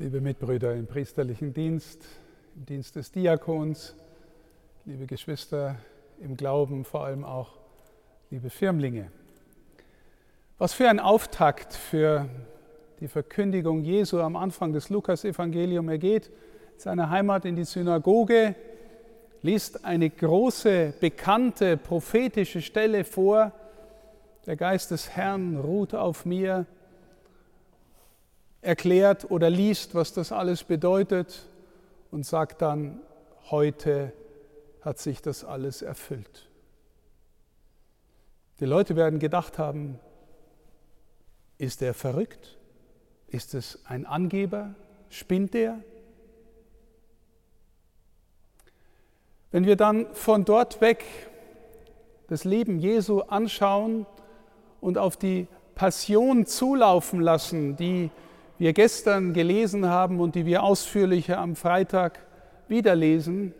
liebe 0.00 0.20
Mitbrüder 0.20 0.76
im 0.76 0.86
priesterlichen 0.86 1.52
Dienst, 1.52 2.06
im 2.54 2.66
Dienst 2.66 2.94
des 2.94 3.10
Diakons, 3.10 3.96
liebe 4.84 5.06
Geschwister 5.06 5.74
im 6.20 6.36
Glauben, 6.36 6.84
vor 6.84 7.04
allem 7.04 7.24
auch 7.24 7.58
liebe 8.30 8.48
Firmlinge. 8.48 9.10
Was 10.56 10.72
für 10.72 10.88
ein 10.88 11.00
Auftakt 11.00 11.74
für 11.74 12.28
die 13.00 13.08
Verkündigung 13.08 13.82
Jesu 13.82 14.20
am 14.20 14.36
Anfang 14.36 14.72
des 14.72 14.88
Lukas-Evangelium. 14.88 15.88
Er 15.88 15.98
geht 15.98 16.28
in 16.28 16.78
seiner 16.78 17.10
Heimat 17.10 17.44
in 17.44 17.56
die 17.56 17.64
Synagoge, 17.64 18.54
liest 19.42 19.84
eine 19.84 20.10
große, 20.10 20.94
bekannte, 21.00 21.76
prophetische 21.76 22.62
Stelle 22.62 23.02
vor. 23.02 23.50
Der 24.46 24.54
Geist 24.54 24.92
des 24.92 25.10
Herrn 25.10 25.56
ruht 25.56 25.92
auf 25.92 26.24
mir 26.24 26.66
erklärt 28.68 29.30
oder 29.30 29.48
liest, 29.48 29.94
was 29.94 30.12
das 30.12 30.30
alles 30.30 30.62
bedeutet 30.62 31.48
und 32.10 32.26
sagt 32.26 32.60
dann, 32.60 33.00
heute 33.50 34.12
hat 34.82 34.98
sich 34.98 35.22
das 35.22 35.42
alles 35.42 35.80
erfüllt. 35.80 36.50
Die 38.60 38.66
Leute 38.66 38.94
werden 38.94 39.20
gedacht 39.20 39.56
haben, 39.58 39.98
ist 41.56 41.80
er 41.80 41.94
verrückt? 41.94 42.58
Ist 43.28 43.54
es 43.54 43.86
ein 43.86 44.04
Angeber? 44.04 44.74
Spinnt 45.08 45.54
er? 45.54 45.82
Wenn 49.50 49.64
wir 49.64 49.76
dann 49.76 50.14
von 50.14 50.44
dort 50.44 50.82
weg 50.82 51.06
das 52.26 52.44
Leben 52.44 52.78
Jesu 52.78 53.20
anschauen 53.20 54.04
und 54.82 54.98
auf 54.98 55.16
die 55.16 55.46
Passion 55.74 56.44
zulaufen 56.44 57.20
lassen, 57.20 57.74
die 57.74 58.10
wir 58.58 58.72
gestern 58.72 59.32
gelesen 59.32 59.86
haben 59.86 60.20
und 60.20 60.34
die 60.34 60.44
wir 60.44 60.62
ausführlicher 60.62 61.38
am 61.38 61.54
Freitag 61.56 62.18
wieder 62.66 62.94
lesen, 62.94 63.54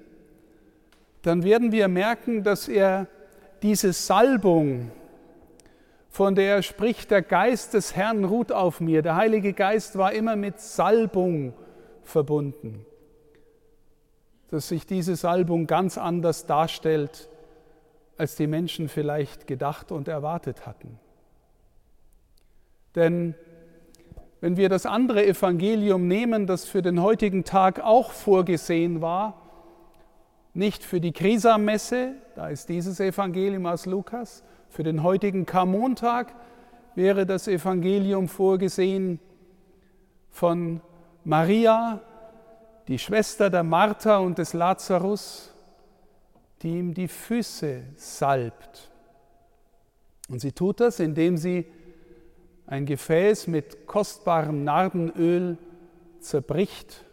dann 1.23 1.43
werden 1.45 1.73
wir 1.73 1.89
merken, 1.89 2.43
dass 2.43 2.69
er 2.69 3.07
diese 3.63 3.93
Salbung, 3.93 4.91
von 6.11 6.35
der 6.35 6.57
er 6.57 6.63
spricht, 6.63 7.11
der 7.11 7.23
Geist 7.23 7.75
des 7.75 7.95
Herrn 7.95 8.25
ruht 8.25 8.53
auf 8.53 8.81
mir. 8.81 9.03
Der 9.03 9.17
Heilige 9.17 9.53
Geist 9.53 9.99
war 9.99 10.13
immer 10.13 10.37
mit 10.37 10.61
Salbung 10.61 11.53
verbunden. 12.03 12.85
Dass 14.49 14.69
sich 14.69 14.87
diese 14.87 15.17
Salbung 15.17 15.67
ganz 15.67 15.99
anders 15.99 16.47
darstellt, 16.47 17.29
als 18.17 18.35
die 18.35 18.47
Menschen 18.47 18.89
vielleicht 18.89 19.47
gedacht 19.47 19.93
und 19.93 20.09
erwartet 20.09 20.67
hatten. 20.67 20.99
Denn 22.95 23.35
wenn 24.41 24.57
wir 24.57 24.69
das 24.69 24.87
andere 24.87 25.27
Evangelium 25.27 26.07
nehmen, 26.07 26.47
das 26.47 26.65
für 26.65 26.83
den 26.83 27.03
heutigen 27.03 27.45
Tag 27.45 27.81
auch 27.81 28.13
vorgesehen 28.13 29.01
war, 29.01 29.43
nicht 30.55 30.83
für 30.85 31.01
die 31.01 31.13
Krisammesse, 31.13 32.15
da 32.35 32.49
ist 32.49 32.69
dieses 32.69 33.01
Evangelium 33.01 33.67
aus 33.67 33.87
Lukas, 33.87 34.43
für 34.69 34.83
den 34.83 35.03
heutigen 35.03 35.47
Karmontag 35.47 36.35
wäre 36.95 37.27
das 37.27 37.49
Evangelium 37.49 38.29
vorgesehen 38.29 39.21
von 40.31 40.81
Maria, 41.25 42.01
die 42.87 42.99
Schwester 42.99 43.51
der 43.51 43.63
Martha 43.63 44.19
und 44.19 44.39
des 44.39 44.53
Lazarus, 44.53 45.55
die 46.63 46.79
ihm 46.79 46.95
die 46.95 47.09
Füße 47.09 47.83
salbt. 47.97 48.91
Und 50.29 50.41
sie 50.41 50.53
tut 50.53 50.81
das, 50.81 51.01
indem 51.01 51.37
sie 51.37 51.67
ein 52.69 52.85
Gefäß 52.85 53.47
mit 53.47 53.87
kostbarem 53.87 54.63
Nardenöl 54.63 55.57
zerbricht 56.21 57.05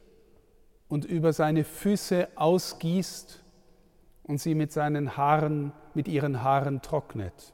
und 0.89 1.06
über 1.06 1.31
seine 1.31 1.64
Füße 1.64 2.28
ausgießt 2.36 3.42
und 4.23 4.39
sie 4.39 4.53
mit 4.53 4.73
seinen 4.73 5.16
Haaren, 5.16 5.72
mit 5.94 6.09
ihren 6.09 6.44
Haaren 6.44 6.81
trocknet. 6.81 7.53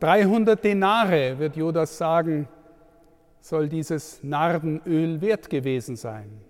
300 0.00 0.62
Denare, 0.62 1.38
wird 1.38 1.56
Judas 1.56 1.96
sagen, 1.96 2.46
soll 3.40 3.70
dieses 3.70 4.22
Nardenöl 4.22 5.22
wert 5.22 5.48
gewesen 5.48 5.96
sein. 5.96 6.42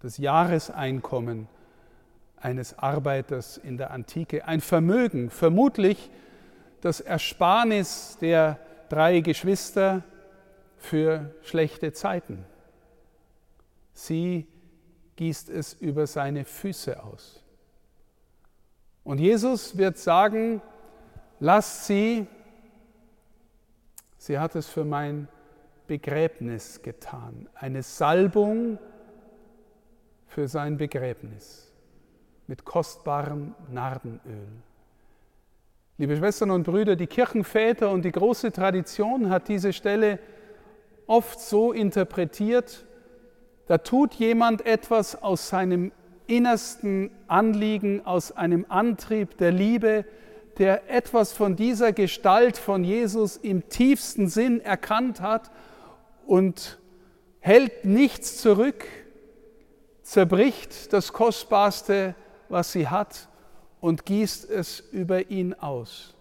Das 0.00 0.18
Jahreseinkommen 0.18 1.46
eines 2.36 2.78
Arbeiters 2.78 3.58
in 3.58 3.76
der 3.76 3.92
Antike, 3.92 4.44
ein 4.44 4.60
Vermögen, 4.60 5.30
vermutlich 5.30 6.10
das 6.80 7.00
Ersparnis 7.00 8.18
der 8.20 8.58
drei 8.88 9.20
Geschwister 9.20 10.04
für 10.76 11.34
schlechte 11.42 11.92
Zeiten. 11.92 12.44
Sie 13.92 14.46
gießt 15.16 15.48
es 15.48 15.72
über 15.72 16.06
seine 16.06 16.44
Füße 16.44 17.02
aus. 17.02 17.42
Und 19.02 19.18
Jesus 19.18 19.78
wird 19.78 19.98
sagen, 19.98 20.60
lasst 21.40 21.86
sie, 21.86 22.26
sie 24.18 24.38
hat 24.38 24.54
es 24.54 24.68
für 24.68 24.84
mein 24.84 25.28
Begräbnis 25.86 26.82
getan, 26.82 27.48
eine 27.54 27.82
Salbung 27.82 28.78
für 30.26 30.48
sein 30.48 30.76
Begräbnis 30.76 31.72
mit 32.46 32.64
kostbarem 32.64 33.54
Nardenöl. 33.70 34.48
Liebe 35.98 36.14
Schwestern 36.14 36.50
und 36.50 36.64
Brüder, 36.64 36.94
die 36.94 37.06
Kirchenväter 37.06 37.90
und 37.90 38.04
die 38.04 38.12
große 38.12 38.52
Tradition 38.52 39.30
hat 39.30 39.48
diese 39.48 39.72
Stelle 39.72 40.18
oft 41.06 41.40
so 41.40 41.72
interpretiert, 41.72 42.84
da 43.66 43.78
tut 43.78 44.12
jemand 44.12 44.66
etwas 44.66 45.22
aus 45.22 45.48
seinem 45.48 45.92
innersten 46.26 47.10
Anliegen, 47.28 48.04
aus 48.04 48.30
einem 48.30 48.66
Antrieb 48.68 49.38
der 49.38 49.52
Liebe, 49.52 50.04
der 50.58 50.90
etwas 50.90 51.32
von 51.32 51.56
dieser 51.56 51.94
Gestalt 51.94 52.58
von 52.58 52.84
Jesus 52.84 53.38
im 53.38 53.70
tiefsten 53.70 54.28
Sinn 54.28 54.60
erkannt 54.60 55.22
hat 55.22 55.50
und 56.26 56.78
hält 57.40 57.86
nichts 57.86 58.36
zurück, 58.36 58.84
zerbricht 60.02 60.92
das 60.92 61.14
Kostbarste, 61.14 62.14
was 62.50 62.72
sie 62.72 62.86
hat 62.88 63.28
und 63.86 64.04
gießt 64.04 64.50
es 64.50 64.80
über 64.90 65.30
ihn 65.30 65.54
aus. 65.54 66.12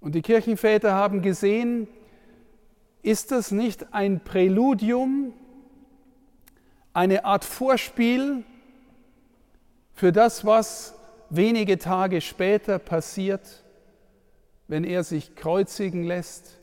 Und 0.00 0.16
die 0.16 0.22
Kirchenväter 0.22 0.92
haben 0.92 1.22
gesehen, 1.22 1.86
ist 3.00 3.30
das 3.30 3.52
nicht 3.52 3.94
ein 3.94 4.18
Präludium, 4.18 5.32
eine 6.92 7.24
Art 7.24 7.44
Vorspiel 7.44 8.42
für 9.94 10.10
das, 10.10 10.44
was 10.44 10.96
wenige 11.30 11.78
Tage 11.78 12.20
später 12.20 12.80
passiert, 12.80 13.62
wenn 14.66 14.82
er 14.82 15.04
sich 15.04 15.36
kreuzigen 15.36 16.02
lässt, 16.02 16.58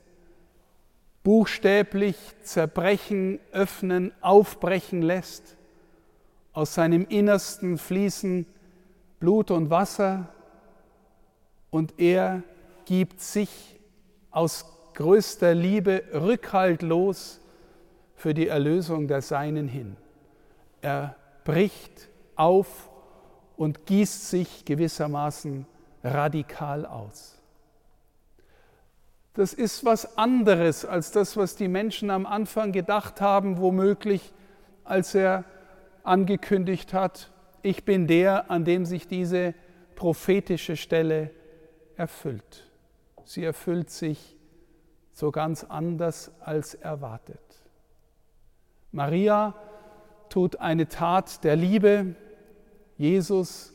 buchstäblich 1.22 2.16
zerbrechen, 2.42 3.40
öffnen, 3.50 4.12
aufbrechen 4.20 5.00
lässt, 5.00 5.56
aus 6.52 6.74
seinem 6.74 7.06
Innersten 7.08 7.78
fließen 7.78 8.44
Blut 9.24 9.50
und 9.50 9.70
Wasser 9.70 10.28
und 11.70 11.98
er 11.98 12.42
gibt 12.84 13.22
sich 13.22 13.80
aus 14.30 14.66
größter 14.92 15.54
Liebe 15.54 16.02
rückhaltlos 16.12 17.40
für 18.16 18.34
die 18.34 18.48
Erlösung 18.48 19.08
der 19.08 19.22
Seinen 19.22 19.66
hin. 19.66 19.96
Er 20.82 21.16
bricht 21.44 22.10
auf 22.36 22.90
und 23.56 23.86
gießt 23.86 24.28
sich 24.28 24.66
gewissermaßen 24.66 25.64
radikal 26.02 26.84
aus. 26.84 27.38
Das 29.32 29.54
ist 29.54 29.86
was 29.86 30.18
anderes 30.18 30.84
als 30.84 31.12
das, 31.12 31.38
was 31.38 31.56
die 31.56 31.68
Menschen 31.68 32.10
am 32.10 32.26
Anfang 32.26 32.72
gedacht 32.72 33.22
haben, 33.22 33.56
womöglich, 33.56 34.34
als 34.84 35.14
er 35.14 35.44
angekündigt 36.02 36.92
hat, 36.92 37.30
ich 37.64 37.84
bin 37.84 38.06
der, 38.06 38.50
an 38.50 38.64
dem 38.64 38.84
sich 38.84 39.08
diese 39.08 39.54
prophetische 39.94 40.76
Stelle 40.76 41.30
erfüllt. 41.96 42.70
Sie 43.24 43.42
erfüllt 43.42 43.90
sich 43.90 44.36
so 45.12 45.30
ganz 45.30 45.64
anders 45.64 46.32
als 46.40 46.74
erwartet. 46.74 47.40
Maria 48.92 49.54
tut 50.28 50.60
eine 50.60 50.88
Tat 50.88 51.42
der 51.44 51.56
Liebe, 51.56 52.14
Jesus 52.96 53.72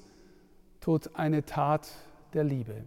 tut 0.81 1.15
eine 1.15 1.44
Tat 1.44 1.89
der 2.33 2.44
Liebe. 2.44 2.83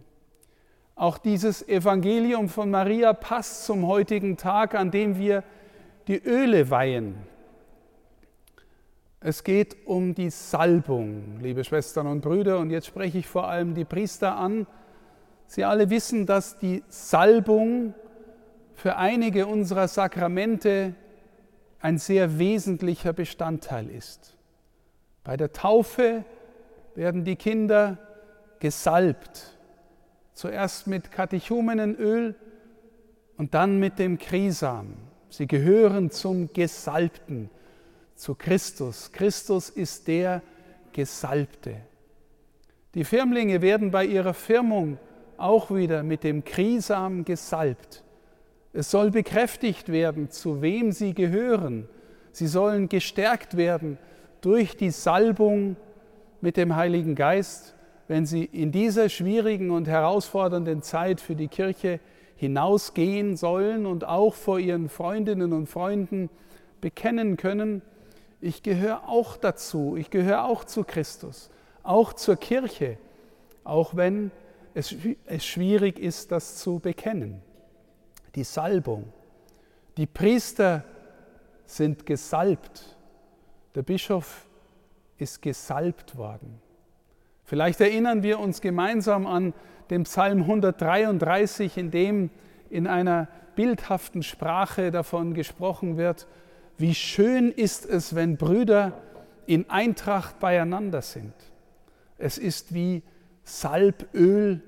Auch 0.95 1.17
dieses 1.17 1.67
Evangelium 1.67 2.49
von 2.49 2.69
Maria 2.69 3.13
passt 3.13 3.65
zum 3.65 3.87
heutigen 3.87 4.37
Tag, 4.37 4.75
an 4.75 4.91
dem 4.91 5.17
wir 5.17 5.43
die 6.07 6.23
Öle 6.23 6.69
weihen, 6.69 7.15
es 9.25 9.45
geht 9.45 9.87
um 9.87 10.13
die 10.13 10.29
Salbung, 10.29 11.39
liebe 11.41 11.63
Schwestern 11.63 12.07
und 12.07 12.19
Brüder, 12.19 12.59
und 12.59 12.69
jetzt 12.71 12.87
spreche 12.87 13.19
ich 13.19 13.27
vor 13.27 13.47
allem 13.47 13.73
die 13.73 13.85
Priester 13.85 14.35
an. 14.35 14.67
Sie 15.47 15.63
alle 15.63 15.89
wissen, 15.89 16.25
dass 16.25 16.57
die 16.57 16.83
Salbung 16.89 17.93
für 18.75 18.97
einige 18.97 19.47
unserer 19.47 19.87
Sakramente 19.87 20.93
ein 21.79 21.97
sehr 21.97 22.37
wesentlicher 22.37 23.13
Bestandteil 23.13 23.89
ist. 23.89 24.35
Bei 25.23 25.37
der 25.37 25.53
Taufe 25.53 26.25
werden 26.93 27.23
die 27.23 27.37
Kinder 27.37 27.97
gesalbt, 28.59 29.57
zuerst 30.33 30.85
mit 30.87 31.11
Katechumenenöl 31.11 32.35
und 33.37 33.53
dann 33.53 33.79
mit 33.79 33.99
dem 33.99 34.17
Krisam. 34.17 34.95
Sie 35.29 35.47
gehören 35.47 36.11
zum 36.11 36.51
Gesalbten, 36.51 37.49
zu 38.23 38.35
Christus. 38.35 39.11
Christus 39.11 39.69
ist 39.69 40.07
der 40.07 40.41
Gesalbte. 40.93 41.75
Die 42.95 43.03
Firmlinge 43.03 43.61
werden 43.61 43.91
bei 43.91 44.05
ihrer 44.05 44.33
Firmung 44.33 44.97
auch 45.35 45.69
wieder 45.71 46.03
mit 46.03 46.23
dem 46.23 46.45
Krisam 46.45 47.25
gesalbt. 47.25 48.01
Es 48.71 48.89
soll 48.89 49.11
bekräftigt 49.11 49.89
werden, 49.89 50.29
zu 50.29 50.61
wem 50.61 50.93
sie 50.93 51.13
gehören. 51.13 51.89
Sie 52.31 52.47
sollen 52.47 52.87
gestärkt 52.87 53.57
werden 53.57 53.97
durch 54.39 54.77
die 54.77 54.91
Salbung 54.91 55.75
mit 56.39 56.55
dem 56.55 56.77
Heiligen 56.77 57.15
Geist, 57.15 57.75
wenn 58.07 58.25
sie 58.25 58.45
in 58.45 58.71
dieser 58.71 59.09
schwierigen 59.09 59.69
und 59.69 59.89
herausfordernden 59.89 60.81
Zeit 60.81 61.19
für 61.19 61.35
die 61.35 61.49
Kirche 61.49 61.99
hinausgehen 62.37 63.35
sollen 63.35 63.85
und 63.85 64.07
auch 64.07 64.33
vor 64.33 64.59
ihren 64.59 64.87
Freundinnen 64.87 65.51
und 65.51 65.67
Freunden 65.67 66.29
bekennen 66.79 67.35
können, 67.35 67.81
ich 68.43 68.61
gehöre 68.61 69.07
auch 69.07 69.37
dazu, 69.37 69.95
ich 69.95 70.09
gehöre 70.09 70.45
auch 70.45 70.65
zu 70.65 70.83
Christus, 70.83 71.49
auch 71.81 72.13
zur 72.13 72.35
Kirche, 72.35 72.97
auch 73.63 73.95
wenn 73.95 74.31
es, 74.73 74.93
es 75.25 75.45
schwierig 75.45 75.97
ist, 75.97 76.31
das 76.31 76.57
zu 76.57 76.79
bekennen. 76.79 77.41
Die 78.35 78.43
Salbung. 78.43 79.05
Die 79.97 80.07
Priester 80.07 80.83
sind 81.65 82.05
gesalbt. 82.05 82.97
Der 83.75 83.83
Bischof 83.83 84.45
ist 85.17 85.41
gesalbt 85.41 86.17
worden. 86.17 86.59
Vielleicht 87.45 87.79
erinnern 87.79 88.23
wir 88.23 88.39
uns 88.39 88.59
gemeinsam 88.59 89.25
an 89.25 89.53
den 89.89 90.03
Psalm 90.03 90.41
133, 90.41 91.77
in 91.77 91.91
dem 91.91 92.29
in 92.69 92.87
einer 92.87 93.27
bildhaften 93.55 94.23
Sprache 94.23 94.91
davon 94.91 95.33
gesprochen 95.33 95.97
wird, 95.97 96.27
wie 96.77 96.95
schön 96.95 97.51
ist 97.51 97.85
es, 97.85 98.15
wenn 98.15 98.37
Brüder 98.37 98.93
in 99.45 99.69
Eintracht 99.69 100.39
beieinander 100.39 101.01
sind. 101.01 101.33
Es 102.17 102.37
ist 102.37 102.73
wie 102.73 103.03
Salböl 103.43 104.61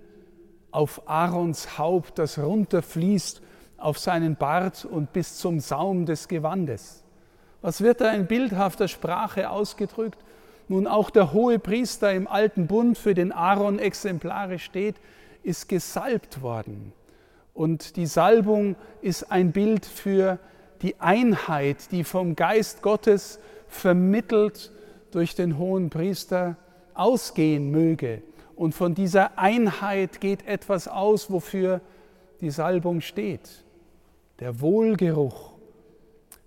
auf 0.72 1.08
Aarons 1.08 1.78
Haupt, 1.78 2.20
das 2.20 2.38
runterfließt 2.38 3.42
auf 3.78 3.98
seinen 3.98 4.36
Bart 4.36 4.86
und 4.86 5.14
bis 5.14 5.38
zum 5.38 5.60
Saum 5.60 6.06
des 6.06 6.28
Gewandes. 6.28 7.04
Was 7.62 7.82
wird 7.82 8.02
da 8.02 8.12
in 8.12 8.28
bildhafter 8.28 8.88
Sprache 8.88 9.50
ausgedrückt? 9.50 10.20
Nun 10.68 10.88
auch 10.88 11.10
der 11.10 11.32
hohe 11.32 11.60
Priester 11.60 12.14
im 12.14 12.28
alten 12.28 12.68
Bund, 12.68 12.98
für 12.98 13.14
den 13.14 13.32
Aaron 13.32 13.80
exemplarisch 13.80 14.66
steht, 14.66 14.96
ist 15.44 15.70
gesalbt 15.70 16.42
worden. 16.42 16.94
Und 17.54 17.96
die 17.96 18.08
Salbung 18.08 18.76
ist 19.02 19.32
ein 19.32 19.52
Bild 19.52 19.86
für 19.86 20.40
die 20.86 21.00
Einheit, 21.00 21.92
die 21.92 22.04
vom 22.04 22.36
Geist 22.36 22.84
Gottes 22.84 23.40
vermittelt 23.68 24.72
durch 25.10 25.34
den 25.34 25.58
hohen 25.58 25.90
Priester 25.90 26.58
ausgehen 26.94 27.72
möge. 27.72 28.22
Und 28.56 28.76
von 28.76 28.94
dieser 28.94 29.40
Einheit 29.40 30.22
geht 30.22 30.46
etwas 30.46 30.88
aus, 30.88 31.32
wofür 31.32 31.82
die 32.40 32.52
Salbung 32.52 33.02
steht. 33.02 33.64
Der 34.40 34.62
Wohlgeruch, 34.62 35.54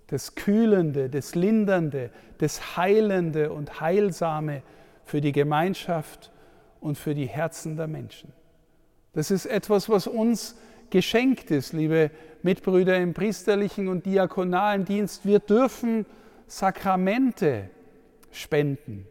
das 0.07 0.35
Kühlende, 0.35 1.09
das 1.09 1.35
Lindernde, 1.35 2.09
das 2.37 2.77
Heilende 2.77 3.51
und 3.51 3.81
Heilsame 3.81 4.61
für 5.03 5.19
die 5.19 5.33
Gemeinschaft 5.33 6.31
und 6.79 6.97
für 6.97 7.13
die 7.13 7.27
Herzen 7.27 7.75
der 7.75 7.87
Menschen. 7.87 8.31
Das 9.11 9.31
ist 9.31 9.47
etwas, 9.47 9.89
was 9.89 10.07
uns 10.07 10.55
geschenkt 10.91 11.51
ist, 11.51 11.73
liebe 11.73 12.11
Mitbrüder 12.43 12.97
im 12.97 13.13
priesterlichen 13.13 13.87
und 13.87 14.05
diakonalen 14.05 14.85
Dienst. 14.85 15.25
Wir 15.25 15.39
dürfen 15.39 16.05
Sakramente 16.47 17.69
spenden. 18.31 19.05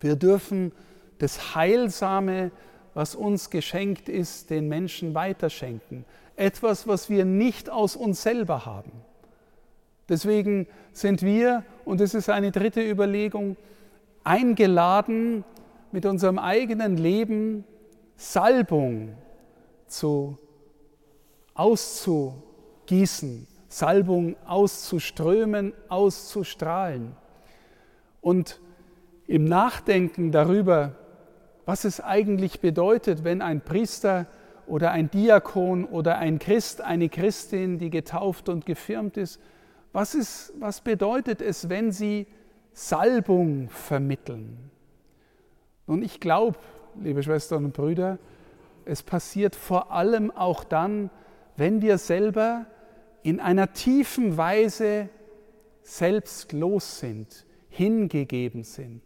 Wir 0.00 0.16
dürfen 0.16 0.72
das 1.18 1.54
Heilsame, 1.54 2.50
was 2.94 3.14
uns 3.14 3.50
geschenkt 3.50 4.08
ist, 4.08 4.50
den 4.50 4.68
Menschen 4.68 5.14
weiterschenken. 5.14 6.04
Etwas, 6.36 6.88
was 6.88 7.08
wir 7.08 7.24
nicht 7.24 7.70
aus 7.70 7.94
uns 7.94 8.22
selber 8.22 8.66
haben. 8.66 8.92
Deswegen 10.08 10.66
sind 10.92 11.22
wir, 11.22 11.64
und 11.84 12.00
das 12.00 12.14
ist 12.14 12.28
eine 12.28 12.50
dritte 12.50 12.82
Überlegung, 12.82 13.56
eingeladen, 14.24 15.44
mit 15.92 16.06
unserem 16.06 16.38
eigenen 16.38 16.96
Leben 16.96 17.64
Salbung 18.16 19.14
zu 19.86 20.38
auszugießen, 21.54 23.46
Salbung 23.68 24.36
auszuströmen, 24.46 25.72
auszustrahlen. 25.88 27.16
Und 28.20 28.60
im 29.26 29.44
Nachdenken 29.44 30.30
darüber, 30.30 30.94
was 31.64 31.84
es 31.84 32.00
eigentlich 32.00 32.60
bedeutet, 32.60 33.24
wenn 33.24 33.40
ein 33.40 33.60
Priester 33.60 34.26
oder 34.66 34.90
ein 34.90 35.10
Diakon 35.10 35.84
oder 35.84 36.18
ein 36.18 36.38
Christ, 36.38 36.80
eine 36.80 37.08
Christin, 37.08 37.78
die 37.78 37.90
getauft 37.90 38.48
und 38.48 38.66
gefirmt 38.66 39.16
ist, 39.16 39.40
was, 39.92 40.14
ist, 40.14 40.52
was 40.58 40.80
bedeutet 40.80 41.42
es, 41.42 41.68
wenn 41.68 41.92
sie 41.92 42.26
Salbung 42.72 43.68
vermitteln? 43.68 44.70
Nun, 45.86 46.02
ich 46.02 46.20
glaube, 46.20 46.58
liebe 47.00 47.22
Schwestern 47.22 47.66
und 47.66 47.74
Brüder, 47.74 48.18
es 48.84 49.02
passiert 49.02 49.54
vor 49.54 49.92
allem 49.92 50.30
auch 50.30 50.64
dann, 50.64 51.10
wenn 51.56 51.82
wir 51.82 51.98
selber 51.98 52.66
in 53.22 53.40
einer 53.40 53.72
tiefen 53.72 54.36
Weise 54.36 55.08
selbstlos 55.82 56.98
sind, 57.00 57.44
hingegeben 57.68 58.64
sind. 58.64 59.02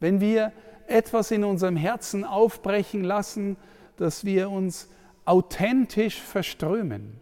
Wenn 0.00 0.20
wir 0.20 0.52
etwas 0.86 1.30
in 1.30 1.44
unserem 1.44 1.76
Herzen 1.76 2.24
aufbrechen 2.24 3.04
lassen, 3.04 3.56
dass 3.96 4.24
wir 4.24 4.50
uns 4.50 4.88
authentisch 5.24 6.20
verströmen. 6.20 7.20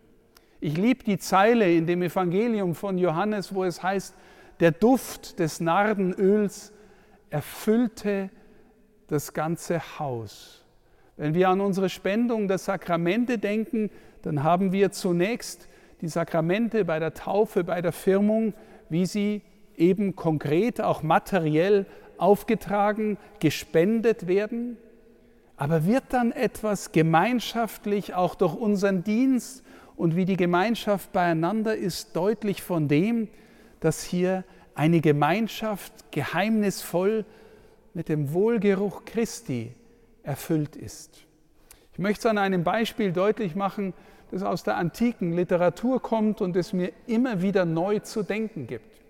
Ich 0.60 0.76
liebe 0.76 1.04
die 1.04 1.18
Zeile 1.18 1.72
in 1.72 1.86
dem 1.86 2.02
Evangelium 2.02 2.74
von 2.74 2.98
Johannes, 2.98 3.54
wo 3.54 3.64
es 3.64 3.82
heißt, 3.82 4.14
der 4.60 4.72
Duft 4.72 5.38
des 5.38 5.60
Nardenöls 5.60 6.72
erfüllte 7.30 8.30
das 9.08 9.32
ganze 9.32 9.98
Haus. 9.98 10.64
Wenn 11.16 11.34
wir 11.34 11.48
an 11.48 11.60
unsere 11.60 11.88
Spendung 11.88 12.48
der 12.48 12.58
Sakramente 12.58 13.38
denken, 13.38 13.90
dann 14.22 14.42
haben 14.42 14.72
wir 14.72 14.92
zunächst 14.92 15.68
die 16.00 16.08
Sakramente 16.08 16.84
bei 16.84 16.98
der 16.98 17.14
Taufe, 17.14 17.64
bei 17.64 17.82
der 17.82 17.92
Firmung, 17.92 18.54
wie 18.88 19.06
sie 19.06 19.42
eben 19.76 20.16
konkret, 20.16 20.80
auch 20.80 21.02
materiell 21.02 21.86
aufgetragen, 22.18 23.18
gespendet 23.40 24.26
werden. 24.26 24.76
Aber 25.56 25.86
wird 25.86 26.04
dann 26.10 26.32
etwas 26.32 26.92
gemeinschaftlich, 26.92 28.14
auch 28.14 28.34
durch 28.34 28.54
unseren 28.54 29.04
Dienst 29.04 29.64
und 29.96 30.16
wie 30.16 30.24
die 30.24 30.36
Gemeinschaft 30.36 31.12
beieinander 31.12 31.76
ist, 31.76 32.16
deutlich 32.16 32.62
von 32.62 32.88
dem, 32.88 33.28
dass 33.80 34.02
hier 34.02 34.44
eine 34.74 35.00
Gemeinschaft 35.00 36.10
geheimnisvoll 36.12 37.24
mit 37.94 38.08
dem 38.08 38.32
Wohlgeruch 38.32 39.04
Christi 39.04 39.74
erfüllt 40.22 40.76
ist. 40.76 41.26
Ich 41.92 41.98
möchte 41.98 42.20
es 42.20 42.26
an 42.26 42.38
einem 42.38 42.64
Beispiel 42.64 43.12
deutlich 43.12 43.54
machen, 43.54 43.92
das 44.32 44.42
aus 44.42 44.64
der 44.64 44.76
antiken 44.76 45.32
Literatur 45.32 46.00
kommt 46.00 46.40
und 46.40 46.56
es 46.56 46.72
mir 46.72 46.92
immer 47.06 47.42
wieder 47.42 47.64
neu 47.64 47.98
zu 48.00 48.22
denken 48.22 48.66
gibt. 48.66 49.00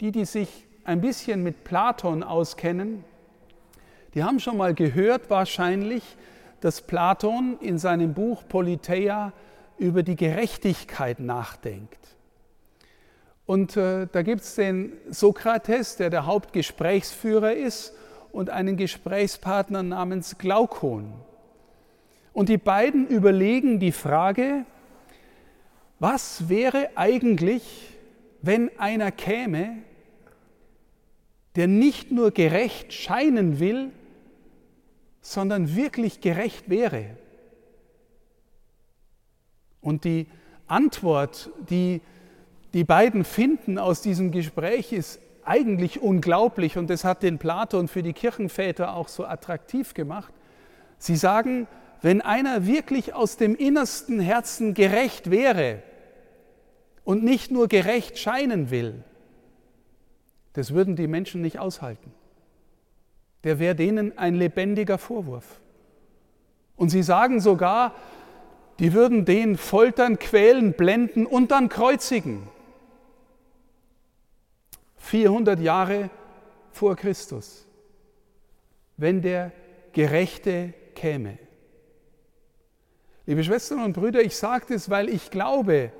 Die, 0.00 0.10
die 0.10 0.24
sich 0.24 0.66
ein 0.84 1.00
bisschen 1.00 1.42
mit 1.42 1.62
Platon 1.62 2.22
auskennen, 2.22 3.04
die 4.14 4.24
haben 4.24 4.40
schon 4.40 4.56
mal 4.56 4.74
gehört 4.74 5.30
wahrscheinlich, 5.30 6.16
dass 6.60 6.80
Platon 6.80 7.58
in 7.60 7.78
seinem 7.78 8.14
Buch 8.14 8.42
Politeia 8.48 9.32
über 9.78 10.02
die 10.02 10.16
Gerechtigkeit 10.16 11.20
nachdenkt. 11.20 11.98
Und 13.44 13.76
äh, 13.76 14.06
da 14.10 14.22
gibt 14.22 14.42
es 14.42 14.54
den 14.54 14.92
Sokrates, 15.10 15.96
der 15.96 16.10
der 16.10 16.26
Hauptgesprächsführer 16.26 17.52
ist, 17.52 17.94
und 18.32 18.48
einen 18.48 18.78
Gesprächspartner 18.78 19.82
namens 19.82 20.38
Glaukon. 20.38 21.12
Und 22.32 22.48
die 22.48 22.58
beiden 22.58 23.06
überlegen 23.08 23.78
die 23.78 23.92
Frage, 23.92 24.64
was 25.98 26.48
wäre 26.48 26.90
eigentlich, 26.96 27.62
wenn 28.40 28.70
einer 28.78 29.12
käme, 29.12 29.78
der 31.54 31.68
nicht 31.68 32.10
nur 32.10 32.30
gerecht 32.30 32.92
scheinen 32.92 33.60
will, 33.60 33.92
sondern 35.20 35.76
wirklich 35.76 36.20
gerecht 36.20 36.68
wäre. 36.68 37.16
Und 39.80 40.04
die 40.04 40.26
Antwort, 40.66 41.50
die 41.68 42.00
die 42.72 42.84
beiden 42.84 43.24
finden 43.24 43.78
aus 43.78 44.00
diesem 44.00 44.30
Gespräch, 44.30 44.92
ist 44.92 45.20
eigentlich 45.44 46.00
unglaublich 46.00 46.78
und 46.78 46.88
das 46.88 47.04
hat 47.04 47.22
den 47.22 47.38
Platon 47.38 47.88
für 47.88 48.02
die 48.02 48.12
Kirchenväter 48.12 48.94
auch 48.94 49.08
so 49.08 49.26
attraktiv 49.26 49.92
gemacht. 49.92 50.32
Sie 50.98 51.16
sagen, 51.16 51.66
wenn 52.02 52.20
einer 52.20 52.66
wirklich 52.66 53.14
aus 53.14 53.36
dem 53.36 53.54
innersten 53.54 54.18
Herzen 54.18 54.74
gerecht 54.74 55.30
wäre 55.30 55.82
und 57.04 57.22
nicht 57.22 57.52
nur 57.52 57.68
gerecht 57.68 58.18
scheinen 58.18 58.70
will, 58.70 59.04
das 60.52 60.74
würden 60.74 60.96
die 60.96 61.06
Menschen 61.06 61.40
nicht 61.40 61.60
aushalten. 61.60 62.12
Der 63.44 63.58
wäre 63.58 63.74
denen 63.74 64.18
ein 64.18 64.34
lebendiger 64.34 64.98
Vorwurf. 64.98 65.60
Und 66.76 66.90
sie 66.90 67.02
sagen 67.02 67.40
sogar, 67.40 67.94
die 68.78 68.92
würden 68.92 69.24
den 69.24 69.56
foltern, 69.56 70.18
quälen, 70.18 70.72
blenden 70.72 71.24
und 71.24 71.52
dann 71.52 71.68
kreuzigen. 71.68 72.48
400 74.96 75.60
Jahre 75.60 76.10
vor 76.72 76.96
Christus, 76.96 77.66
wenn 78.96 79.22
der 79.22 79.52
Gerechte 79.92 80.74
käme. 80.94 81.38
Liebe 83.24 83.44
Schwestern 83.44 83.84
und 83.84 83.92
Brüder, 83.92 84.20
ich 84.20 84.36
sage 84.36 84.66
das, 84.70 84.90
weil 84.90 85.08
ich 85.08 85.30
glaube, 85.30 85.92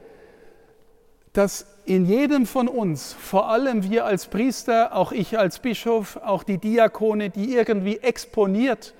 dass 1.32 1.66
in 1.84 2.04
jedem 2.04 2.46
von 2.46 2.66
uns, 2.66 3.12
vor 3.12 3.48
allem 3.48 3.88
wir 3.88 4.04
als 4.04 4.26
Priester, 4.26 4.96
auch 4.96 5.12
ich 5.12 5.38
als 5.38 5.60
Bischof, 5.60 6.16
auch 6.16 6.42
die 6.42 6.58
Diakone, 6.58 7.30
die 7.30 7.54
irgendwie 7.54 7.98
exponiert 7.98 8.92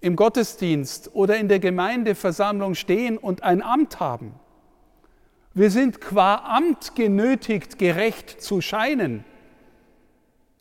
im 0.00 0.16
Gottesdienst 0.16 1.10
oder 1.14 1.36
in 1.36 1.48
der 1.48 1.60
Gemeindeversammlung 1.60 2.74
stehen 2.74 3.18
und 3.18 3.42
ein 3.42 3.62
Amt 3.62 4.00
haben, 4.00 4.34
wir 5.52 5.70
sind 5.70 6.00
qua 6.00 6.36
Amt 6.36 6.96
genötigt, 6.96 7.78
gerecht 7.78 8.42
zu 8.42 8.60
scheinen. 8.60 9.24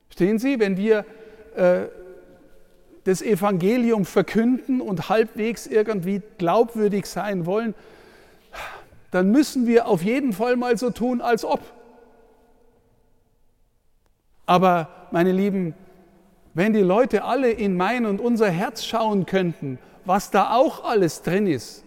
Stehen 0.09 0.37
Sie, 0.37 0.59
wenn 0.59 0.77
wir 0.77 1.05
äh, 1.55 1.85
das 3.05 3.21
Evangelium 3.21 4.05
verkünden 4.05 4.81
und 4.81 5.09
halbwegs 5.09 5.67
irgendwie 5.67 6.21
glaubwürdig 6.37 7.05
sein 7.05 7.45
wollen, 7.45 7.75
dann 9.11 9.31
müssen 9.31 9.67
wir 9.67 9.87
auf 9.87 10.01
jeden 10.01 10.33
Fall 10.33 10.55
mal 10.55 10.77
so 10.77 10.89
tun, 10.89 11.21
als 11.21 11.45
ob. 11.45 11.59
Aber 14.45 14.89
meine 15.11 15.31
Lieben, 15.31 15.75
wenn 16.53 16.73
die 16.73 16.81
Leute 16.81 17.23
alle 17.23 17.51
in 17.51 17.77
mein 17.77 18.05
und 18.05 18.19
unser 18.19 18.49
Herz 18.49 18.83
schauen 18.83 19.25
könnten, 19.25 19.79
was 20.05 20.31
da 20.31 20.53
auch 20.53 20.83
alles 20.83 21.21
drin 21.21 21.47
ist, 21.47 21.83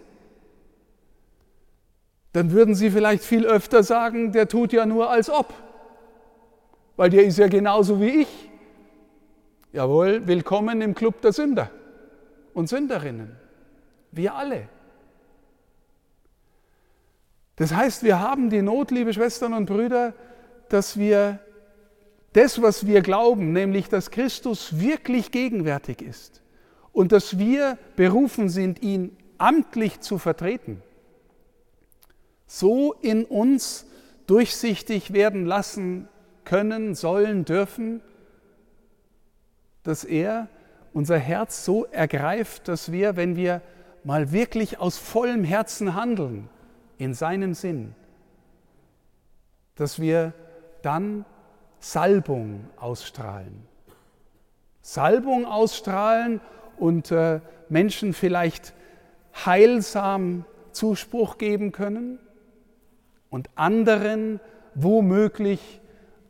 dann 2.33 2.53
würden 2.53 2.75
sie 2.75 2.91
vielleicht 2.91 3.25
viel 3.25 3.47
öfter 3.47 3.83
sagen, 3.83 4.33
der 4.33 4.47
tut 4.47 4.73
ja 4.73 4.85
nur 4.87 5.11
als 5.11 5.31
ob, 5.31 5.53
weil 6.97 7.11
der 7.11 7.25
ist 7.25 7.39
ja 7.39 7.49
genauso 7.49 8.01
wie 8.01 8.23
ich. 8.23 8.46
Jawohl, 9.77 10.27
willkommen 10.27 10.81
im 10.81 10.95
Club 10.95 11.21
der 11.21 11.35
Sünder 11.35 11.71
und 12.55 12.67
Sünderinnen. 12.67 13.37
Wir 14.11 14.35
alle. 14.35 14.71
Das 17.57 17.75
heißt, 17.75 18.03
wir 18.03 18.19
haben 18.19 18.49
die 18.49 18.63
Not, 18.63 18.91
liebe 18.91 19.13
Schwestern 19.13 19.53
und 19.53 19.67
Brüder, 19.67 20.15
dass 20.71 20.99
wir 20.99 21.41
das, 22.33 22.63
was 22.63 22.87
wir 22.87 23.03
glauben, 23.03 23.53
nämlich 23.53 23.91
dass 23.91 24.11
Christus 24.11 24.81
wirklich 24.81 25.31
gegenwärtig 25.31 26.01
ist 26.01 26.41
und 26.93 27.13
dass 27.13 27.39
wir 27.39 27.77
berufen 27.97 28.49
sind, 28.49 28.83
ihn 28.83 29.15
amtlich 29.37 30.01
zu 30.01 30.17
vertreten, 30.17 30.83
so 32.47 32.95
in 33.03 33.27
uns 33.27 33.85
durchsichtig 34.27 35.13
werden 35.13 35.45
lassen 35.45 36.09
können, 36.47 36.95
sollen, 36.95 37.45
dürfen, 37.45 38.01
dass 39.87 40.05
er 40.05 40.49
unser 40.93 41.19
Herz 41.19 41.65
so 41.65 41.85
ergreift, 41.85 42.69
dass 42.69 42.91
wir, 42.91 43.17
wenn 43.17 43.37
wir 43.37 43.61
mal 44.05 44.33
wirklich 44.33 44.79
aus 44.79 44.99
vollem 44.99 45.45
Herzen 45.45 45.95
handeln, 45.95 46.49
in 46.99 47.15
seinem 47.15 47.55
Sinn, 47.55 47.95
dass 49.75 50.01
wir 50.01 50.33
dann 50.83 51.25
Salbung 51.79 52.69
ausstrahlen. 52.77 53.67
Salbung 54.81 55.45
ausstrahlen 55.45 56.41
und 56.79 57.11
äh, 57.11 57.41
Menschen 57.69 58.13
vielleicht 58.13 58.73
heilsam 59.45 60.45
Zuspruch 60.73 61.39
geben 61.39 61.73
können 61.73 62.19
und 63.29 63.51
anderen 63.57 64.41
womöglich 64.75 65.81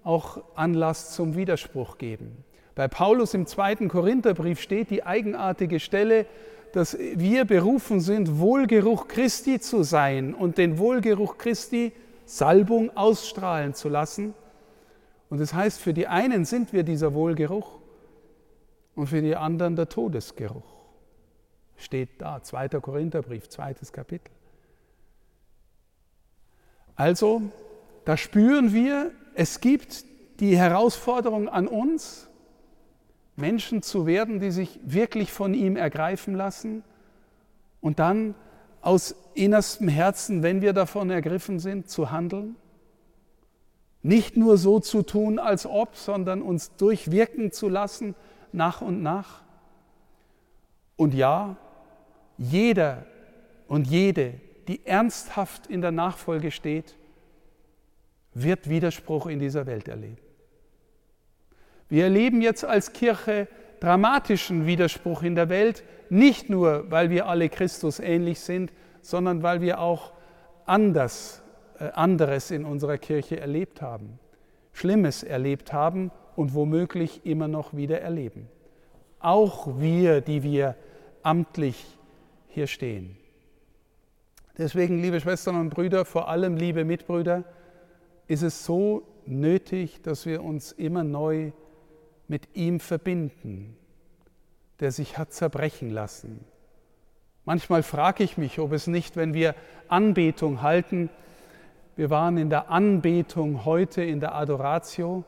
auch 0.03 0.43
Anlass 0.55 1.13
zum 1.13 1.37
Widerspruch 1.37 1.99
geben. 1.99 2.46
Bei 2.76 2.88
Paulus 2.88 3.33
im 3.33 3.47
zweiten 3.47 3.88
Korintherbrief 3.88 4.61
steht 4.61 4.90
die 4.90 5.02
eigenartige 5.02 5.80
Stelle, 5.80 6.26
dass 6.73 6.97
wir 6.99 7.47
berufen 7.47 8.00
sind, 8.00 8.38
Wohlgeruch 8.38 9.09
Christi 9.09 9.59
zu 9.59 9.83
sein 9.83 10.35
und 10.35 10.59
den 10.59 10.76
Wohlgeruch 10.76 11.38
Christi 11.38 11.92
Salbung 12.26 12.95
ausstrahlen 12.95 13.73
zu 13.73 13.88
lassen. 13.88 14.35
Und 15.30 15.40
das 15.40 15.54
heißt, 15.54 15.80
für 15.80 15.95
die 15.95 16.06
einen 16.06 16.45
sind 16.45 16.75
wir 16.75 16.83
dieser 16.83 17.14
Wohlgeruch 17.14 17.80
und 18.95 19.06
für 19.06 19.23
die 19.23 19.37
anderen 19.37 19.75
der 19.75 19.88
Todesgeruch. 19.88 20.76
Steht 21.78 22.21
da, 22.21 22.42
2. 22.42 22.68
Korintherbrief, 22.68 23.49
zweites 23.49 23.90
Kapitel. 23.90 24.30
Also, 26.95 27.40
da 28.04 28.18
spüren 28.18 28.75
wir, 28.75 29.12
es 29.35 29.61
gibt 29.61 30.04
die 30.40 30.59
Herausforderung 30.59 31.49
an 31.49 31.68
uns, 31.68 32.28
Menschen 33.37 33.83
zu 33.83 34.07
werden, 34.07 34.40
die 34.40 34.50
sich 34.50 34.81
wirklich 34.83 35.33
von 35.33 35.55
ihm 35.55 35.76
ergreifen 35.76 36.35
lassen 36.35 36.83
und 37.81 37.99
dann 37.99 38.35
aus 38.81 39.14
innerstem 39.35 39.88
Herzen, 39.88 40.43
wenn 40.43 40.61
wir 40.61 40.73
davon 40.73 41.11
ergriffen 41.11 41.59
sind, 41.59 41.88
zu 41.90 42.11
handeln. 42.11 42.57
Nicht 44.02 44.37
nur 44.37 44.57
so 44.57 44.81
zu 44.81 45.02
tun, 45.02 45.38
als 45.38 45.66
ob, 45.66 45.97
sondern 45.97 46.40
uns 46.40 46.75
durchwirken 46.76 47.52
zu 47.52 47.69
lassen, 47.69 48.14
nach 48.52 48.81
und 48.81 49.02
nach. 49.02 49.43
Und 50.97 51.12
ja, 51.12 51.57
jeder 52.38 53.05
und 53.69 53.87
jede 53.87 54.40
die 54.69 54.85
ernsthaft 54.85 55.66
in 55.69 55.81
der 55.81 55.93
Nachfolge 55.93 56.50
steht, 56.50 56.97
wird 58.35 58.69
Widerspruch 58.69 59.26
in 59.26 59.38
dieser 59.38 59.66
Welt 59.66 59.88
erleben. 59.88 60.25
Wir 61.88 62.05
erleben 62.05 62.43
jetzt 62.43 62.64
als 62.64 62.93
Kirche 62.93 63.49
dramatischen 63.81 64.66
Widerspruch 64.66 65.23
in 65.23 65.35
der 65.35 65.49
Welt, 65.49 65.85
nicht 66.09 66.50
nur, 66.50 66.90
weil 66.90 67.11
wir 67.11 67.26
alle 67.26 67.49
Christus 67.49 68.00
ähnlich 68.00 68.40
sind, 68.40 68.73
sondern 69.02 69.43
weil 69.43 69.61
wir 69.61 69.81
auch 69.81 70.12
anders, 70.64 71.43
äh, 71.78 71.90
anderes 71.93 72.50
in 72.50 72.64
unserer 72.64 72.99
Kirche 72.99 73.38
erlebt 73.38 73.83
haben, 73.83 74.19
Schlimmes 74.73 75.23
erlebt 75.23 75.73
haben 75.73 76.11
und 76.35 76.55
womöglich 76.55 77.25
immer 77.25 77.49
noch 77.49 77.75
wieder 77.75 78.00
erleben. 78.00 78.49
Auch 79.21 79.78
wir, 79.78 80.21
die 80.21 80.43
wir 80.43 80.76
amtlich 81.23 81.85
hier 82.49 82.66
stehen. 82.66 83.16
Deswegen, 84.59 85.02
liebe 85.02 85.21
Schwestern 85.21 85.61
und 85.61 85.71
Brüder, 85.71 86.05
vor 86.05 86.28
allem 86.28 86.57
liebe 86.57 86.85
Mitbrüder, 86.85 87.45
ist 88.26 88.43
es 88.43 88.64
so 88.64 89.02
nötig, 89.26 90.02
dass 90.02 90.25
wir 90.25 90.43
uns 90.43 90.73
immer 90.73 91.05
neu 91.05 91.52
mit 92.28 92.54
ihm 92.54 92.80
verbinden, 92.80 93.76
der 94.80 94.92
sich 94.92 95.18
hat 95.18 95.33
zerbrechen 95.33 95.90
lassen. 95.90 96.45
Manchmal 97.45 97.83
frage 97.83 98.25
ich 98.25 98.37
mich, 98.37 98.59
ob 98.59 98.73
es 98.73 98.87
nicht, 98.87 99.16
wenn 99.16 99.35
wir 99.35 99.54
Anbetung 99.88 100.62
halten, 100.62 101.11
wir 101.95 102.11
waren 102.11 102.37
in 102.37 102.50
der 102.50 102.71
Anbetung 102.71 103.64
heute 103.64 104.02
in 104.02 104.21
der 104.21 104.35
Adoratio, 104.35 105.25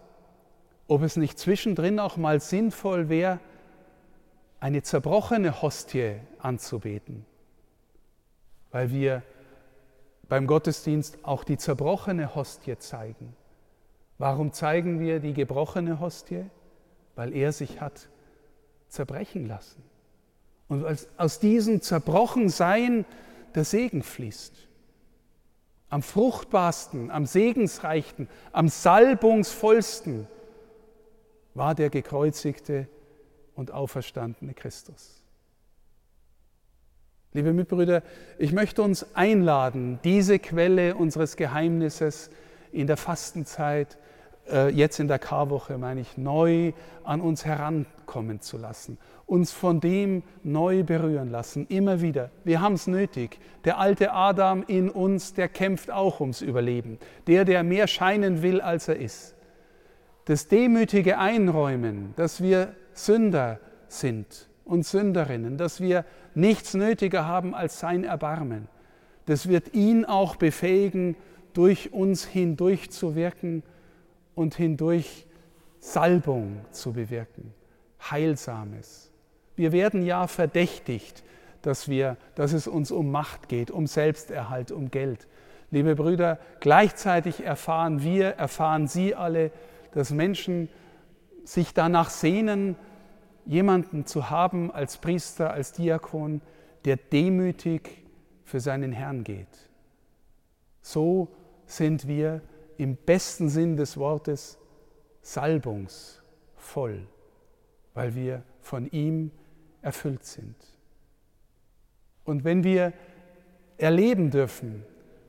ob 0.87 1.03
es 1.03 1.17
nicht 1.17 1.39
zwischendrin 1.39 1.99
auch 1.99 2.17
mal 2.17 2.41
sinnvoll 2.41 3.09
wäre, 3.09 3.39
eine 4.61 4.83
zerbrochene 4.83 5.63
Hostie 5.63 6.17
anzubeten 6.41 7.25
weil 8.71 8.91
wir 8.91 9.23
beim 10.29 10.47
Gottesdienst 10.47 11.25
auch 11.25 11.45
die 11.45 11.57
zerbrochene 11.57 12.35
Hostie 12.35 12.77
zeigen. 12.79 13.35
Warum 14.19 14.53
zeigen 14.53 15.01
wir 15.01 15.21
die 15.21 15.33
gebrochene 15.33 16.01
Hostie? 16.01 16.45
Weil 17.19 17.35
er 17.35 17.51
sich 17.51 17.81
hat 17.81 18.09
zerbrechen 18.87 19.49
lassen. 19.49 19.83
Und 20.69 20.87
aus 21.17 21.41
diesem 21.41 21.83
Zerbrochensein 21.83 23.05
der 23.57 23.65
Segen 23.65 24.05
fließt. 24.05 24.55
Am 25.91 26.05
fruchtbarsten, 26.05 27.11
am 27.11 27.27
segensreichsten, 27.27 28.29
am 28.53 28.69
salbungsvollsten 28.69 30.29
war 31.55 31.75
der 31.75 31.91
gekreuzigte 31.91 32.87
und 33.57 33.73
auferstandene 33.73 34.55
Christus. 34.55 35.25
Liebe 37.33 37.53
Mitbrüder, 37.53 38.05
ich 38.39 38.53
möchte 38.53 38.81
uns 38.81 39.17
einladen, 39.17 39.99
diese 40.05 40.39
Quelle 40.39 40.95
unseres 40.95 41.35
Geheimnisses 41.35 42.31
in 42.71 42.87
der 42.87 42.97
Fastenzeit, 42.97 43.95
äh, 43.95 44.08
jetzt 44.73 44.99
in 44.99 45.09
der 45.09 45.19
Karwoche, 45.19 45.79
meine 45.79 46.01
ich, 46.01 46.17
neu 46.17 46.73
an 47.05 47.21
uns 47.21 47.45
herankommen 47.45 48.41
zu 48.41 48.57
lassen, 48.57 48.99
uns 49.27 49.53
von 49.53 49.81
dem 49.81 50.23
neu 50.43 50.85
berühren 50.85 51.31
lassen, 51.31 51.67
immer 51.69 52.01
wieder. 52.01 52.31
Wir 52.45 52.61
haben 52.61 52.75
es 52.75 52.87
nötig. 52.87 53.39
Der 53.65 53.79
alte 53.79 54.13
Adam 54.13 54.65
in 54.67 54.89
uns, 54.91 55.35
der 55.35 55.49
kämpft 55.49 55.91
auch 55.91 56.21
ums 56.21 56.41
Überleben. 56.41 56.99
Der, 57.27 57.45
der 57.45 57.63
mehr 57.63 57.87
scheinen 57.87 58.43
will, 58.43 58.61
als 58.61 58.89
er 58.89 58.97
ist. 58.97 59.35
Das 60.25 60.49
demütige 60.49 61.19
Einräumen, 61.19 62.15
dass 62.17 62.43
wir 62.43 62.75
Sünder 62.93 63.61
sind 63.89 64.49
und 64.65 64.85
Sünderinnen, 64.87 65.57
dass 65.57 65.81
wir 65.81 66.05
nichts 66.35 66.75
nötiger 66.75 67.27
haben 67.27 67.55
als 67.55 67.81
sein 67.81 68.05
Erbarmen. 68.05 68.69
Das 69.27 69.49
wird 69.49 69.75
ihn 69.75 70.05
auch 70.05 70.37
befähigen, 70.37 71.17
durch 71.55 71.93
uns 71.93 72.25
hindurch 72.25 72.91
zu 72.91 73.15
wirken 73.15 73.63
und 74.39 74.55
hindurch 74.55 75.27
Salbung 75.81 76.61
zu 76.71 76.93
bewirken, 76.93 77.53
Heilsames. 78.01 79.11
Wir 79.57 79.73
werden 79.73 80.03
ja 80.03 80.29
verdächtigt, 80.29 81.25
dass, 81.63 81.89
wir, 81.89 82.17
dass 82.37 82.53
es 82.53 82.69
uns 82.69 82.93
um 82.93 83.11
Macht 83.11 83.49
geht, 83.49 83.73
um 83.73 83.89
Selbsterhalt, 83.89 84.71
um 84.71 84.93
Geld. 84.93 85.27
Liebe 85.73 85.97
Brüder, 85.97 86.39
gleichzeitig 86.61 87.45
erfahren 87.45 88.03
wir, 88.03 88.29
erfahren 88.31 88.87
Sie 88.87 89.15
alle, 89.15 89.51
dass 89.93 90.11
Menschen 90.11 90.69
sich 91.45 91.75
danach 91.75 92.09
sehnen, 92.09 92.77
jemanden 93.45 94.07
zu 94.07 94.31
haben 94.31 94.71
als 94.71 94.99
Priester, 94.99 95.51
als 95.51 95.73
Diakon, 95.73 96.43
der 96.85 96.97
demütig 96.97 98.05
für 98.45 98.61
seinen 98.61 98.93
Herrn 98.93 99.25
geht. 99.25 99.49
So 100.81 101.29
sind 101.67 102.07
wir 102.07 102.41
im 102.79 102.97
besten 102.97 103.49
Sinn 103.49 103.77
des 103.77 103.99
Wortes 103.99 104.59
salbungsvoll, 105.21 107.07
weil 107.93 108.15
wir 108.15 108.43
von 108.61 108.91
ihm 108.91 109.31
erfüllt 109.83 110.25
sind. 110.25 110.57
Und 112.25 112.45
wenn 112.45 112.65
wir 112.65 112.93
erleben 113.77 114.31
dürfen, 114.31 114.85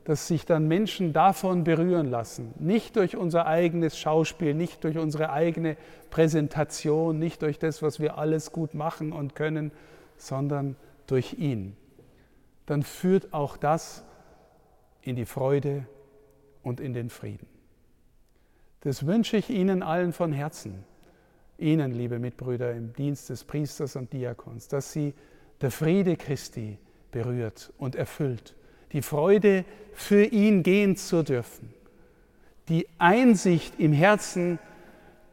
dass 0.09 0.27
sich 0.27 0.45
dann 0.45 0.67
Menschen 0.67 1.13
davon 1.13 1.63
berühren 1.63 2.09
lassen. 2.09 2.55
Nicht 2.57 2.95
durch 2.95 3.15
unser 3.15 3.45
eigenes 3.45 3.95
Schauspiel, 3.95 4.55
nicht 4.55 4.83
durch 4.83 4.97
unsere 4.97 5.31
eigene 5.31 5.77
Präsentation, 6.09 7.19
nicht 7.19 7.43
durch 7.43 7.59
das, 7.59 7.83
was 7.83 7.99
wir 7.99 8.17
alles 8.17 8.51
gut 8.51 8.73
machen 8.73 9.11
und 9.11 9.35
können, 9.35 9.71
sondern 10.17 10.75
durch 11.05 11.33
ihn. 11.33 11.77
Dann 12.65 12.81
führt 12.81 13.33
auch 13.33 13.55
das 13.55 14.03
in 15.03 15.15
die 15.15 15.25
Freude 15.25 15.85
und 16.69 16.79
in 16.79 16.93
den 16.93 17.09
Frieden. 17.09 17.47
Das 18.81 19.05
wünsche 19.05 19.35
ich 19.37 19.49
Ihnen 19.49 19.83
allen 19.83 20.13
von 20.13 20.31
Herzen, 20.31 20.85
Ihnen, 21.57 21.91
liebe 21.91 22.19
Mitbrüder 22.19 22.73
im 22.73 22.93
Dienst 22.93 23.29
des 23.29 23.43
Priesters 23.43 23.97
und 23.97 24.13
Diakons, 24.13 24.69
dass 24.69 24.93
Sie 24.93 25.13
der 25.59 25.71
Friede 25.71 26.15
Christi 26.15 26.77
berührt 27.11 27.73
und 27.77 27.95
erfüllt 27.95 28.55
die 28.91 29.01
Freude, 29.01 29.65
für 29.93 30.23
ihn 30.23 30.63
gehen 30.63 30.95
zu 30.95 31.23
dürfen, 31.23 31.73
die 32.69 32.87
Einsicht 32.97 33.79
im 33.79 33.91
Herzen, 33.91 34.59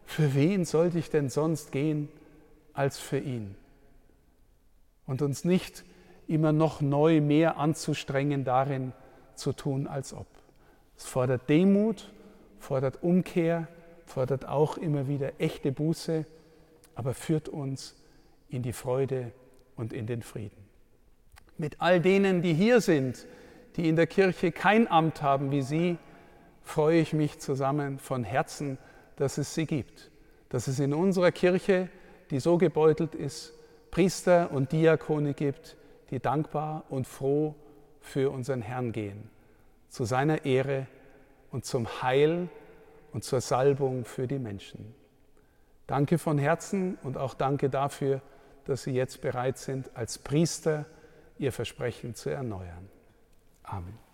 für 0.04 0.34
wen 0.34 0.64
sollte 0.64 0.98
ich 0.98 1.10
denn 1.10 1.30
sonst 1.30 1.72
gehen 1.72 2.08
als 2.72 2.98
für 2.98 3.18
ihn? 3.18 3.54
Und 5.06 5.22
uns 5.22 5.44
nicht 5.44 5.84
immer 6.26 6.52
noch 6.52 6.80
neu 6.80 7.20
mehr 7.20 7.58
anzustrengen, 7.58 8.44
darin 8.44 8.92
zu 9.34 9.52
tun, 9.52 9.86
als 9.86 10.12
ob. 10.12 10.26
Es 10.96 11.06
fordert 11.06 11.48
Demut, 11.48 12.12
fordert 12.58 13.02
Umkehr, 13.02 13.68
fordert 14.06 14.46
auch 14.46 14.76
immer 14.76 15.08
wieder 15.08 15.32
echte 15.38 15.72
Buße, 15.72 16.24
aber 16.94 17.14
führt 17.14 17.48
uns 17.48 17.94
in 18.48 18.62
die 18.62 18.72
Freude 18.72 19.32
und 19.76 19.92
in 19.92 20.06
den 20.06 20.22
Frieden. 20.22 20.64
Mit 21.58 21.80
all 21.80 22.00
denen, 22.00 22.42
die 22.42 22.54
hier 22.54 22.80
sind, 22.80 23.26
die 23.76 23.88
in 23.88 23.96
der 23.96 24.06
Kirche 24.06 24.52
kein 24.52 24.90
Amt 24.90 25.22
haben 25.22 25.50
wie 25.50 25.62
Sie, 25.62 25.98
freue 26.62 27.00
ich 27.00 27.12
mich 27.12 27.38
zusammen 27.38 27.98
von 27.98 28.24
Herzen, 28.24 28.78
dass 29.16 29.38
es 29.38 29.54
sie 29.54 29.66
gibt. 29.66 30.10
Dass 30.48 30.66
es 30.66 30.78
in 30.78 30.92
unserer 30.92 31.32
Kirche, 31.32 31.88
die 32.30 32.40
so 32.40 32.58
gebeutelt 32.58 33.14
ist, 33.14 33.52
Priester 33.90 34.50
und 34.50 34.72
Diakone 34.72 35.34
gibt, 35.34 35.76
die 36.10 36.20
dankbar 36.20 36.84
und 36.88 37.06
froh 37.06 37.54
für 38.00 38.30
unseren 38.30 38.62
Herrn 38.62 38.92
gehen, 38.92 39.30
zu 39.96 40.04
seiner 40.04 40.44
Ehre 40.44 40.86
und 41.50 41.64
zum 41.64 42.02
Heil 42.02 42.50
und 43.14 43.24
zur 43.24 43.40
Salbung 43.40 44.04
für 44.04 44.26
die 44.26 44.38
Menschen. 44.38 44.94
Danke 45.86 46.18
von 46.18 46.36
Herzen 46.36 46.98
und 47.02 47.16
auch 47.16 47.32
danke 47.32 47.70
dafür, 47.70 48.20
dass 48.66 48.82
Sie 48.82 48.90
jetzt 48.90 49.22
bereit 49.22 49.56
sind, 49.56 49.88
als 49.96 50.18
Priester 50.18 50.84
Ihr 51.38 51.50
Versprechen 51.50 52.14
zu 52.14 52.28
erneuern. 52.28 52.90
Amen. 53.62 54.05